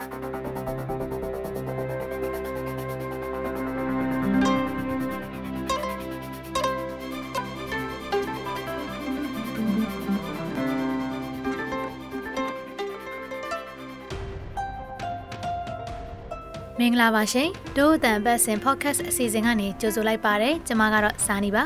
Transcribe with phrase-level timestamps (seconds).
[16.86, 21.64] င်္ဂလာပါရှင်ဒို့အတန်ပတ်စင် podcast အစီအစဉ်ကနေကြိုဆိုလိုက်ပါတယ်ကျွန်မကတော့စာနီပါ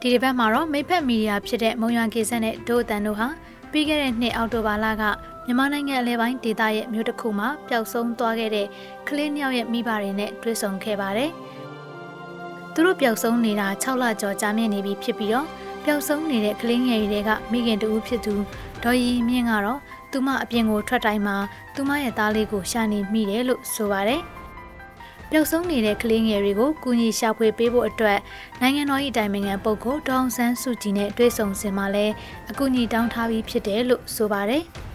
[0.00, 3.28] ဒီတစ်ပတ်မှာတော့မိဖက်မီဒီယာဖြစ်တဲ့မုံရွာကေဆက်နဲ့ဒို့အတန်တို့ဟာ
[3.70, 5.02] ပြီးခဲ့တဲ့နှစ်အောက်တိုဘာလက
[5.46, 8.66] မြန်မာနိုင်ငံအလဲပိုင်းဒေသရဲ့မြို့တစ်ခုမှာပျောက်ဆုံးသွားခဲ့တဲ့
[9.08, 11.30] ကလေးနှစ်ယောက်ရဲ့မိဘတွေနဲ့တွေ့ဆုံခဲ့ပါတယ်
[12.74, 15.46] သူတို့ပျောက်ဆုံးနေတာ6လကျော်ကြာမြင့်နေပြီဖြစ်ပြီးတော့
[15.84, 18.34] ပျောက်ဆုံးနေတဲ့ကလေးငယ်တွေကမိခင်တူဦးဖြစ်သူ
[18.84, 19.80] ဒေါ်ရီမြင့်ကတော့
[20.12, 21.36] သူမအပြင်ကိုထွက်တိုင်းမှာ
[21.74, 24.20] သူမရဲ့သားလေးကိုရှာနေမိတယ်လို့ဆိုပါတယ်။
[25.30, 28.18] ပျောက်ဆုံးနေတဲ့ကလေးငယ်တွေကိုကူညီရှာဖွေပေးဖို့အတွက်
[28.60, 32.06] နိုင်ငံတော်၏အတိုင်ပင်ခံပုဂ္ဂိုလ်ဒေါအောင်ဆန်းစုကြည်နဲ့တွေ့ဆုံစင်မှာလဲ
[32.50, 34.64] အကူအညီတောင်းထားပြီးဖြစ်တယ်လို့ဆိုပါတယ်။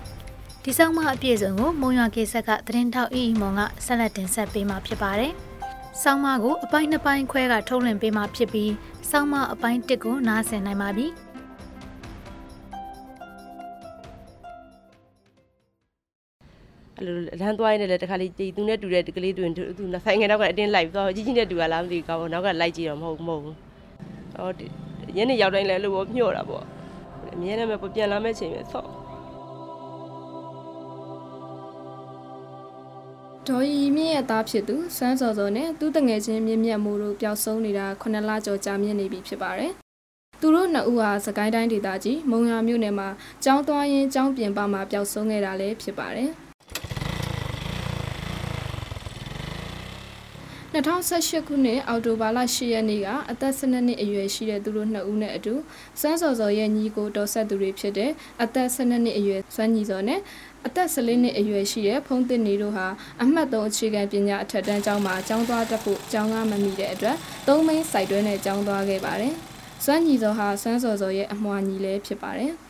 [0.68, 5.32] ဒီဆောင်မအပြည့်စုံကိုမုံရွာကေဆက်ကသတင်းထောက်အီအီမွန်ကဆက်လက်တင်ဆက်ပေးမှာဖြစ်ပါတယ်။
[6.02, 8.72] ဆောင်းမကိုအပိုင်းနှစ်ပိုင်းခွဲကထုတ်လွှင့်ပေးမှာဖြစ်ပြီး
[9.10, 11.08] ဆောင်းမအပိုင်းတစ်ကိုနားဆင်နိုင်ပါပြီ။
[16.98, 23.56] အဲ့လိုလမ်းသွားရင်းနဲ့လည်းတခါလေးတီသူနဲ့တူတဲ့ကလေးတူရင်သူဆိုင်ငယ်တော့ကအတင်းလိုက်သွားကြီးကြီးနဲ့တူရလားမသိဘူးကောင်းနောက်ကလိုက်ကြည့်တော့မဟုတ်မဟုတ်ဘူး
[24.36, 24.50] ဟော
[25.16, 26.64] ညနေရောက်တိုင်းလည်းလို့ညှို့တာပေါ့
[27.34, 29.05] အမြဲတမ်းပဲပြန်လာမဲ့ချိန်ပဲဆော့
[33.50, 39.72] ဒေါ်ရီမြင့်ရဲ့သားဖြစ်သူစန်းစော်စော်နဲ့သူ့တငယ်ချင်းမြင့်မြတ်မိုးတို့ပျောက်ဆုံးနေတာ9လကျော်ကြာမြင့်နေပြီဖြစ်ပါတယ်။
[40.42, 43.10] သူတို့နှစ်ဦးဟာစကိုင်းတိုင်းဒေသကြီးမုံရွာမြို့နယ်မှာ
[43.44, 46.32] ကျောင်းသွားရင်းကျောင်းပြင်ပမှာပျောက်ဆုံးခဲ့တာလည်းဖြစ်ပါတယ်။
[50.76, 55.54] 2018ခုနှစ်အောက်တိုဘာလ10ရက်နေ့ကအသက်12နှစ်အရွယ်ရှိတဲ့သူတို့နှစ်ဦးနဲ့အတူ
[56.02, 58.12] စန်းစော်စော်ရဲ့ညီကိုတော်ဆက်သူတွေဖြစ်တဲ့
[58.44, 60.20] အသက်12နှစ်အရွယ်စွမ်းညီစော်နဲ့
[60.66, 62.88] အသက်14နှစ်အရွယ်ရှိတဲ့ဖုံးတစ်နေတို့ဟာ
[63.22, 69.34] အမှတ်3အခြေခံပညာအထက်တန်းကျောင်းမှာကျောင်းသွားတက်ဖို့ကျောင်းကားမမိတဲ့အတွက်သုံးမိန်းစိုက်တွဲနဲ့ကျောင်းသွားခဲ့ပါတယ်။
[69.86, 72.54] စွမ်းညီစော်ဟာစွမ်းစော်စော်ရဲ့အမွှာညီလည်းဖြစ်ပါတယ်။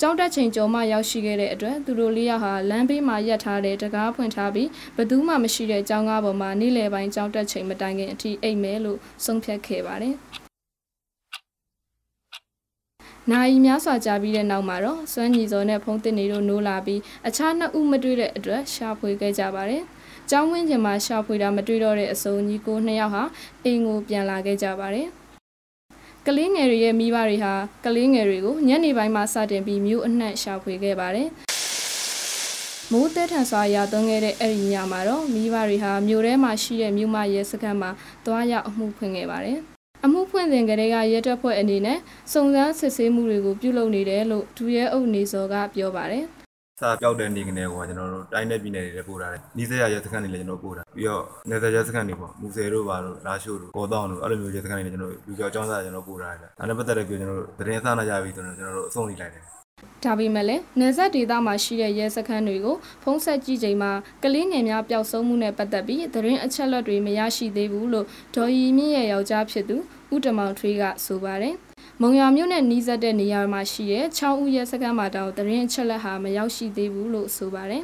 [0.00, 10.16] ကြောင်းတက်ချိန်ကျော်မှရောက်ရှိခဲ့တဲ့အတွက်သူတို့လေးယောက်ဟာလမ်းဘေးမှာရပ်ထားတဲ့တကားဖွင့်ထားပြီးဘသူမှမရှိတဲ့ကျောင်းကားပေါ်မှာနေ့လယ်ပိုင်းကြောင်းတက်ချိန်မတိုင်ခင်အထိအိပ်မယ်လို့ဆုံးဖြတ်ခဲ့ပါတယ်။
[13.32, 19.82] နိုင်များစွာကြာပြီးတဲ့နောက်မှာတော့စွမ်းညီစော်နဲ့ဖုံးတင်နေတို့နိုးလာပြီးအခြားနှစ်ဦးမတွေ့တဲ့အတွက်ရှာဖွေခဲ့ကြပါတယ်။
[20.30, 23.22] ကျောင်းဝင်းကျင်မှာရှာဖွေတာမတွေ့တော့တဲ့အစုံညီကိုနှစ်ယောက်ဟာ
[23.64, 25.08] အိမ်ကိုပြန်လာခဲ့ကြပါတယ်။
[26.28, 27.52] ကလေးငယ်တွေရဲ့မိဘတွေဟာ
[27.84, 31.28] ကလေးငယ်တွေကိုညနေပိုင်းမှာစတင်ပြီးမြို့အနှံ့ရှာဖွေခဲ့ပါတယ်။
[32.92, 37.90] မိုးတဲထန်စွာရာသွန်းခဲ့တဲ့အဲ့ဒီညမှာတော့မိဘတွေဟာမြို့ထဲမှာရှိတဲ့မြို့မရဲစခန်းမှာ
[38.26, 39.58] သွားရောက်အမှုဖွင့်ခဲ့ပါတယ်။
[40.04, 41.98] အမှုဖွင့်စဉ်ကလေးကရဲတပ်ဖွဲ့အနေနဲ့
[42.32, 46.26] စုံစမ်းစစ်ဆေးမှုတွေကိုပြုလုပ်နေတယ်လို့ဒူရဲအုပ်နေစောကပြောပါတယ်။
[46.84, 59.44] စာပြောက်တဲ့နေကနေကွာကျွန်တော်တို့တိုင်းနယ်ပြည်နယ်တွေလည်းပို့ထားတယ်နီးစပ်ရရဲစခန်းတွေလည်းကျွန်တော်ပို့ထားပြီးတော့နေသက်ရဲစခန်းတွေပေါ့မူဆယ်တို့ပါတို့လာရှို့တို့ပေါ်တော့တို့အဲ့လိုမျိုးရဲစခန်းတွေလည်းကျွန်တော်လူကြောက်ចောင်းသားကျွန်တော်ပို့ထားတယ်ဒါနဲ့ပတ်သက်တဲ့ပြောကျွန်တော်တို့သတင်းအစနာကြပြီဆိုတော့ကျွန်တော်တို့အဆုံးလိုက်လိုက်တယ်
[60.04, 69.76] ဒါပေမဲ့လည်းနေဆက်ဒေသမှာရှိတဲ့ရဲစခန်းတွေကိုဖုံးဆက်ကြည့်ချိန်မှာကလေးငယ်များပျောက်ဆုံးမှုနဲ့ပတ်သက်ပြီးသတင်းအချက်အလက်တွေမရရှိသေးဘူးလို့ဒေါ်ရီမြင့်ရဲ့ယောက်ျားဖြစ်သူ
[70.14, 71.56] ဦးတမောင်ထွေးကဆိုပါတယ်။
[72.02, 77.82] မုံရွာမြို့နဲ့နီးစပ်တဲ့နေရာမှာရှိတဲ့ချောင်းဦးရဲစခန်းမှာတောင်တရင်အချက်လက်ဟာမရောက်ရှိသေးဘူးလို့ဆိုပါတယ်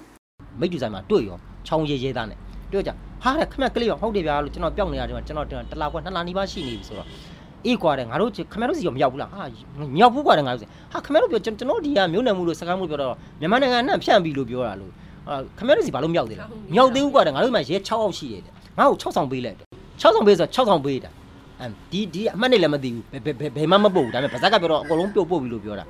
[0.60, 2.38] မိတ်တူဆိုင်မှာတွေ့ရောချောင်းရဲရဲသားနဲ့
[2.72, 2.90] တွေ့ကြ
[3.22, 7.06] ဟာတဲ့ခမက်ကလေးရောဟုတ်တယ်ဗျာလို့ကျွန်တော်ပြောက်နေရတယ်ကျွန်တော်တလားကွာနှစ်လားနီးပါးရှိနေပြီဆိုတော့
[7.66, 9.42] အေးကွာတဲ့ငါတို့ခမရတို့စီရောမရောက်ဘူးလားဟာ
[9.96, 14.92] မြောက်ဘူးကွာတဲ့ငါတို့စီဟာခမရတို့ပြောကျွန်တော်ဒီကမြို့နယ်မှုလို့စကားမှုပြောတော့မြန်မာနိုင်ငံနဲ့ဖြန့်ပြီလို့ပြောတာလို့
[15.28, 16.44] အာခမရတို့စီဘာလို့မြောက်သေးလဲ
[16.74, 18.42] မြောက်သေးဘူးကွာတဲ့ငါတို့မှရဲ6အောင်ရှိတယ်
[18.78, 19.66] ငါ့ကို6ဆောင်ပေးလိုက်တယ်
[20.00, 21.10] 6ဆောင်ပေးဆို6ဆောင်ပေးတာ
[21.92, 25.84] ဒီဒီအမှတ်နဲ့လည်းမသိဘူးဘယ်ဘယ်ဘယ်မှမပုတ်ဘူးဒါပေမဲ့ဗဇက်ကပြောတော့အကုန်လုံးပြုတ်ပုတ်ပြီလို့ပြောတာ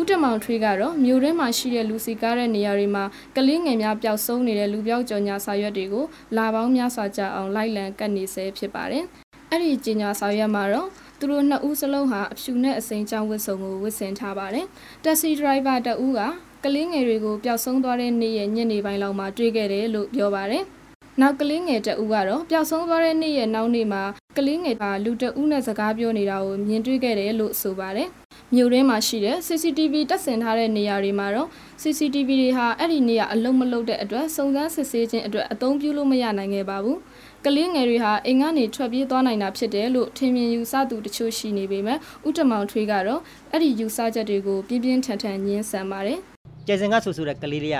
[0.00, 3.04] ဦးတမောင်ထွေးကတော့မြို့ထဲမှာရှိတဲ့လူစီကားတဲ့နေရာတွေမှာ
[3.36, 6.04] ကလေးငယ်များပျောက်ဆုံးနေတဲ့လူပြောက်ကြော်ညာစာရွက်တွေကို
[6.36, 9.04] လာပေါင်းများစွာကြာအောင်လိုက်လံကတ်နေဆဲဖြစ်ပါတယ်။
[9.50, 10.88] အဲ့ဒီကြော်ညာစာရွက်မှာတော့
[11.18, 14.66] သူတို့နှစ်ဦးစလုံးဟာအဖြူနဲ့အစိမ်းချောင်းဝတ်စုံကိုဝတ်ဆင်ထားပါတယ်။
[15.04, 16.20] တက်ဆီဒရိုက်ဘာတဦးက
[16.64, 20.64] ကလေးငယ်တွေကိုပျောက်ဆုံးသွားတဲ့နေ့ရဲ့ညနေပိုင်းလောက်မှာတွေ့ခဲ့တယ်လို့ပြောပါတယ်။
[21.20, 24.02] နောက်ကလေးငယ်တဦးကတော့ပျောက်ဆုံးသွားတဲ့နေ့ရဲ့နောက်နေ့မှာ
[24.36, 28.08] ကလေးငယ်ကလူတဦးနဲ့စကားပြောနေတာကိုမြင်တွေ့ခဲ့တယ်လို့ဆိုပါတယ်။
[28.54, 31.48] မြို့ထဲမှာရှိတဲ့ CCTV တပ်ဆင်ထားတဲ့နေရာတွေမှာတော့
[31.82, 36.98] CCTV တွေဟာအဲ့ဒီနေရာအလုံးမလုံးတဲ့အတွက်စုံစမ်းစစ်ဆေးခြင်းအတွက်အသုံးပြုလို့မရနိုင်ခဲ့ပါဘူး။
[37.44, 41.98] ကလေးငယ်တွေဟာအိမ်ကနေထွက်ပြေးသွားနိုင်တာဖြစ်တယ်လို့ထင်မြင်ယူဆသူတချို့ရှိနေပေမဲ့
[42.28, 43.20] ဥတမောင်ထွေးကတော့
[43.52, 46.20] အဲ့ဒီယူဆချက်တွေကိုပြင်းပြင်းထန်ထန်ညှင်းဆန်ပါတယ်။
[46.66, 47.78] ကျယ်စင်ကဆူဆူတဲ့ကလေးလေးက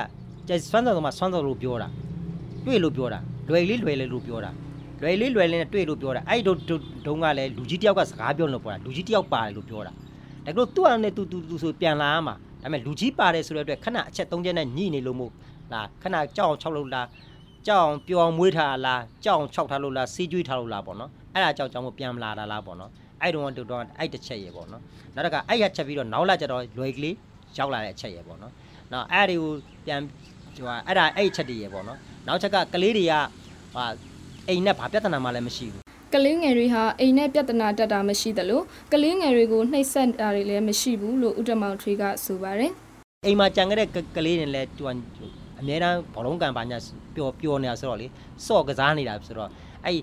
[0.48, 1.88] ကျယ်ဆွမ်းတော်ကမှဆွမ်းတော်လို့ပြောတာ
[2.66, 3.18] တွေ့လို့ပြောတာ
[3.48, 4.50] လွယ်လေးလွယ်လေးလို့ပြောတာ
[5.00, 6.52] လွယ်လေးလွယ်လေးနဲ့တွေ့လို့ပြောတာအဲ့ဒီ
[7.06, 9.92] ဒုံကလည်းလူကြီးတယောက်ကစကားပြောလို့ပြောတာလူကြီးတယောက်ပါတယ်လို့ပြောတာ
[10.44, 15.32] ဒါကလို့သူ့အနေနဲ့သူသူသူဆိုပြန်လာရမှာဒါပေမဲ့လူကြီးပါတယ်ဆိုတဲ့အတွက်ခဏအချက်၃ချက်နဲ့ညှိနေလို့မို့
[15.72, 17.06] လားခဏကြောက်အောင်၆လို့လား
[17.66, 22.90] ကြောက်အောင်ပျော်အောင်မွေးထားလားကြောက်အောင်၆ထားလို့လားစီးကျွေးထားလို့လားပေါ့နော်အဲ့ဒါကြောက်ကြောင်မို့ပြန်မလာတာလားပေါ့နော်
[23.20, 24.82] အဲ့တုန်းကတူတော့အဲ့တစ်ချက်ရေပေါ့နော်
[25.14, 27.14] နောက်တစ်ခါအဲ့ရချက်ပြီးတော့နောက်လာကြတော့လွယ်ကလေး
[27.58, 28.52] ရောက်လာတဲ့အချက်ရေပေါ့နော်
[28.92, 29.52] နောက်အဲ့ဒီကို
[29.86, 30.00] ပြန်
[30.56, 33.14] ဟိုအဲ့ဒါအဲ့ချက်တည်းရေပေါ့နော်နောက်ချက်ကကလေးတွေက
[33.74, 33.84] ဟာ
[34.48, 35.82] အိမ်နဲ့ဘာပြဿနာမှလည်းမရှိဘူး
[36.14, 38.60] ကလေးငယ်တွေဟာအိမ်နဲ့ပြဿနာတက်တာမရှိသလို
[38.92, 42.72] ကလေးငယ်တွေကိုနှိပ်စက်တာတွေလည်းမရှိဘူးလို့ဦးတမောင်ထွေးကဆိုပါတယ်
[43.26, 44.88] အိမ်မှာကြံခဲ့တဲ့ကကလေးတွေလည်းသူက
[45.60, 46.78] အများတန်းဘောလုံးကန်ပါညာ
[47.14, 48.06] ပျော်ပျော်နေတာဆိုတော့လေ
[48.46, 49.50] စော့ကစားနေတာဆိုတော့
[49.84, 49.98] အဲ့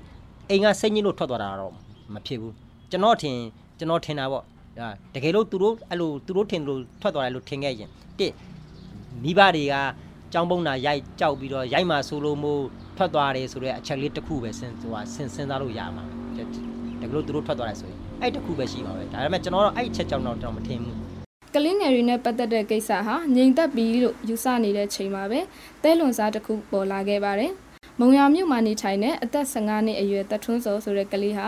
[0.49, 1.73] အိမ်ကစိတ်ညစ်လို့ထွက်သွားတာတော့
[2.13, 2.53] မဖြစ်ဘူး
[2.91, 3.37] ကျွန်တော်ထင်
[3.79, 4.43] ကျွန်တော်ထင်တာပေါ့
[4.79, 7.89] ဒါတကယ်လို့သူတို့အဲ့လိုသူတို့ထင်လို့ထွက်သွားတယ်လို့ထင်ခဲ့ရင်
[8.19, 8.31] တစ်
[9.23, 9.75] မိဘတွေက
[10.33, 12.63] ကြောင်းပုံနာရိုက်ကြောက်ပြီးတော့ရိုက်မှဆိုလို့မို့
[12.97, 16.03] ထွက်သွားတယ်ဆိုတော့အချက်လေးတစ်ခုပဲစဉ်ဟိုဟာစဉ်စဉ်းစားလို့ရမှာ
[16.35, 20.97] တကယ်လို့သူတို့ထွက်သွားတယ်ဆိုရင်အဲ့တစ်ခုပဲရှိပါပဲဒါပေမဲ့ကျွန်တော်တော့အဲ့အချက်ကြောင့်တော့ကျွန်တော်မထင်ဘူး
[21.55, 25.39] ကလေးငယ်တွေနဲ့ပတ်သက်တဲ့ကိစ္စဟာငြိမ်သက်ပြီလို့ယူဆနေတဲ့ချိန်မှာပဲ
[25.83, 27.51] တဲလွန်စားတစ်ခုပေါ်လာခဲ့ပါတယ်။
[27.99, 31.47] မုံရမြို့မှာနေထိုင်တဲ့အသက်15နှစ်အရွယ်သက်ထွန်းစောဆိုတဲ့ကလေးဟာ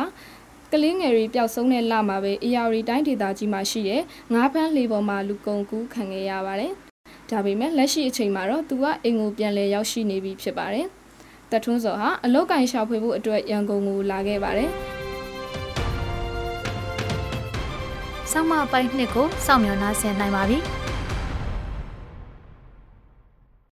[0.71, 4.01] ကလေးငယ်တွေပျောက်ဆုံးတဲ့လမှာပဲအေယာရီတိုင်းဒေသကြီးမှာရှိတဲ့
[4.33, 6.73] ငါးဖမ်းလေပေါ်မှာလူကုန်ကူးခံခဲ့ရပါတယ်။
[7.31, 10.87] ဒါပေမဲ့လက်ရှိအချိန်မှာတော့သူကအိမ်ကိုပြန်လည်ရောက်ရှိနေပြီဖြစ်ပါတယ်။
[11.49, 14.69] သက်ထွန်းစောဟာအလောက်ကင်ရှာဖွေဖို့အတွက်ရန်ကုန်ကိုလာခဲ့ပါတယ်။
[18.31, 20.59] ဆောင်းမပိုင်းနှစ်ကိုစောင့်မျှော်နှားဆင်နိုင်ပါပြီ။